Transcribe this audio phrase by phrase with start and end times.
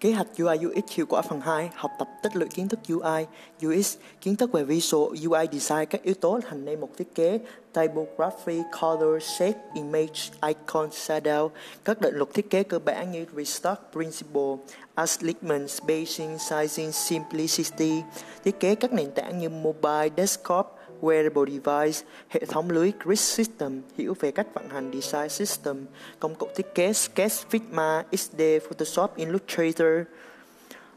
[0.00, 3.26] Kế hoạch UI UX hiệu quả phần 2, học tập tích lũy kiến thức UI,
[3.66, 7.38] UX, kiến thức về visual UI design, các yếu tố thành nên một thiết kế,
[7.72, 11.48] typography, color, shape, image, icon, shadow,
[11.84, 14.56] các định luật thiết kế cơ bản như restock principle,
[14.94, 18.02] alignment, spacing, sizing, simplicity,
[18.44, 23.82] thiết kế các nền tảng như mobile, desktop, wearable device, hệ thống lưới grid system,
[23.98, 25.84] hiểu về cách vận hành design system,
[26.18, 30.06] công cụ thiết kế Sketch, Figma, XD, Photoshop, Illustrator,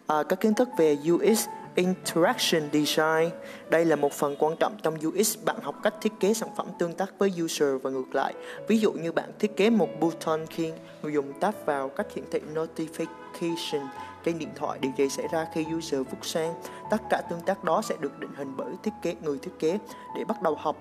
[0.07, 3.29] à, các kiến thức về UX, Interaction Design.
[3.69, 5.37] Đây là một phần quan trọng trong UX.
[5.45, 8.33] Bạn học cách thiết kế sản phẩm tương tác với user và ngược lại.
[8.67, 10.71] Ví dụ như bạn thiết kế một button khi
[11.01, 13.87] người dùng tap vào cách hiển thị notification
[14.23, 16.53] trên điện thoại điều gì xảy ra khi user vút sang.
[16.91, 19.79] Tất cả tương tác đó sẽ được định hình bởi thiết kế người thiết kế
[20.15, 20.75] để bắt đầu học.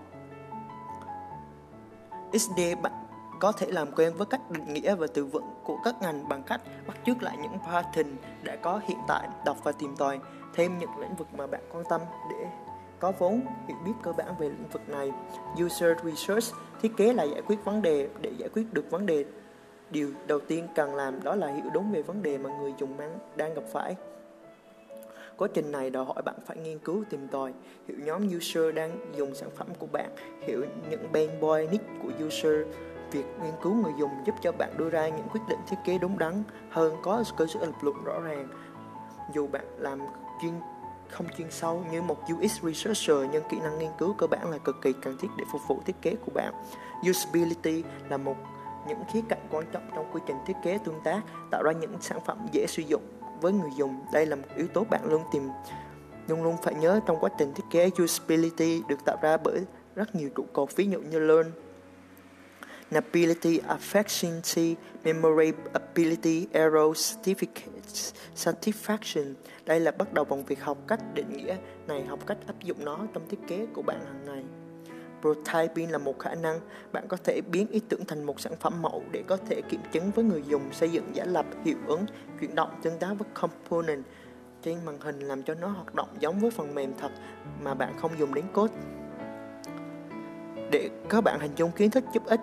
[2.32, 2.92] XD bạn
[3.40, 6.42] có thể làm quen với cách định nghĩa và từ vựng của các ngành bằng
[6.42, 10.18] cách bắt chước lại những pattern đã có hiện tại, đọc và tìm tòi
[10.54, 12.46] thêm những lĩnh vực mà bạn quan tâm để
[13.00, 15.12] có vốn hiểu biết cơ bản về lĩnh vực này.
[15.64, 16.44] User Research
[16.82, 19.24] thiết kế là giải quyết vấn đề để giải quyết được vấn đề
[19.90, 22.96] điều đầu tiên cần làm đó là hiểu đúng về vấn đề mà người dùng
[23.36, 23.96] đang gặp phải.
[25.36, 27.52] Quá trình này đòi hỏi bạn phải nghiên cứu, tìm tòi.
[27.88, 30.10] Hiểu nhóm user đang dùng sản phẩm của bạn.
[30.40, 32.66] Hiểu những pain point của user.
[33.12, 35.98] Việc nghiên cứu người dùng giúp cho bạn đưa ra những quyết định thiết kế
[35.98, 38.48] đúng đắn hơn, có cơ sở lập luận rõ ràng.
[39.34, 40.00] Dù bạn làm
[40.42, 40.52] chuyên,
[41.08, 44.58] không chuyên sâu như một UX researcher, nhưng kỹ năng nghiên cứu cơ bản là
[44.58, 46.52] cực kỳ cần thiết để phục vụ thiết kế của bạn.
[47.10, 48.36] Usability là một
[48.88, 51.96] những khía cạnh quan trọng trong quy trình thiết kế tương tác, tạo ra những
[52.00, 53.02] sản phẩm dễ sử dụng
[53.40, 54.00] với người dùng.
[54.12, 55.48] Đây là một yếu tố bạn luôn tìm
[56.28, 59.60] luôn luôn phải nhớ trong quá trình thiết kế usability được tạo ra bởi
[59.94, 61.52] rất nhiều trụ cột ví dụ như learn
[62.90, 64.74] Ability, Affectionity,
[65.04, 67.16] Memory Ability, Error,
[68.34, 69.34] Satisfaction.
[69.64, 72.84] Đây là bắt đầu bằng việc học cách định nghĩa này, học cách áp dụng
[72.84, 74.44] nó trong thiết kế của bạn hàng ngày.
[75.20, 76.60] Prototyping là một khả năng.
[76.92, 79.80] Bạn có thể biến ý tưởng thành một sản phẩm mẫu để có thể kiểm
[79.92, 82.06] chứng với người dùng, xây dựng giả lập, hiệu ứng,
[82.40, 84.04] chuyển động tương tác với component.
[84.62, 87.10] Trên màn hình làm cho nó hoạt động giống với phần mềm thật
[87.62, 88.74] mà bạn không dùng đến code.
[90.72, 92.40] Để các bạn hình dung kiến thức giúp ích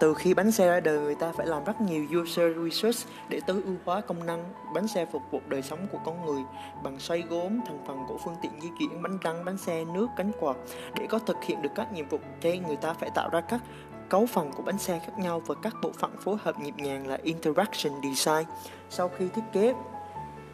[0.00, 2.96] từ khi bánh xe ra đời, người ta phải làm rất nhiều user research
[3.28, 4.44] để tối ưu hóa công năng
[4.74, 6.42] bánh xe phục vụ đời sống của con người
[6.82, 10.06] bằng xoay gốm, thành phần của phương tiện di chuyển, bánh răng, bánh xe, nước,
[10.16, 10.56] cánh quạt.
[10.94, 13.60] Để có thực hiện được các nhiệm vụ trên, người ta phải tạo ra các
[14.08, 17.06] cấu phần của bánh xe khác nhau và các bộ phận phối hợp nhịp nhàng
[17.06, 18.44] là interaction design.
[18.90, 19.74] Sau khi thiết kế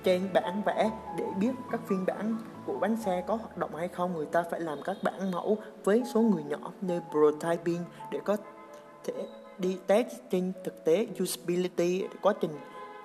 [0.05, 3.89] trên bản vẽ để biết các phiên bản của bánh xe có hoạt động hay
[3.89, 8.21] không, người ta phải làm các bản mẫu với số người nhỏ như prototyping để
[8.25, 8.37] có
[9.59, 11.07] đi test trên thực tế.
[11.23, 12.51] Usability, quá trình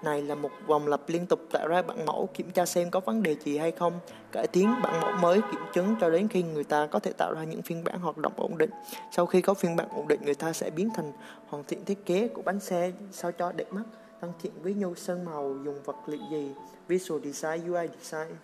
[0.03, 2.99] này là một vòng lặp liên tục tạo ra bản mẫu, kiểm tra xem có
[2.99, 3.99] vấn đề gì hay không,
[4.31, 7.33] cải tiến bản mẫu mới, kiểm chứng cho đến khi người ta có thể tạo
[7.33, 8.69] ra những phiên bản hoạt động ổn định.
[9.11, 11.11] Sau khi có phiên bản ổn định, người ta sẽ biến thành
[11.47, 13.83] hoàn thiện thiết kế của bánh xe, sao cho đẹp mắt,
[14.21, 16.51] thân thiện với nhu sơn màu, dùng vật liệu gì,
[16.87, 18.35] visual design, UI design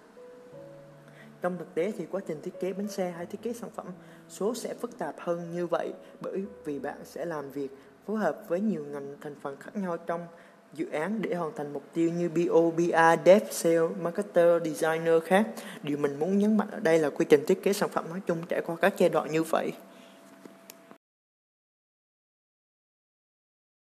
[1.42, 3.86] trong thực tế thì quá trình thiết kế bánh xe hay thiết kế sản phẩm
[4.30, 7.70] số sẽ phức tạp hơn như vậy bởi vì bạn sẽ làm việc
[8.06, 10.28] phối hợp với nhiều ngành thành phần khác nhau trong
[10.74, 15.48] dự án để hoàn thành mục tiêu như BO, BA, Dev, Sale, Marketer, Designer khác.
[15.84, 18.22] Điều mình muốn nhấn mạnh ở đây là quy trình thiết kế sản phẩm nói
[18.28, 19.72] chung trải qua các giai đoạn như vậy.